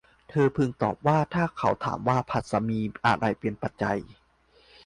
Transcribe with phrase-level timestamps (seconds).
[0.29, 3.97] เธอพึงตอบว่ามีถ้าเขาถามว่า ผัสสะมีอะไรเป็นปัจจัย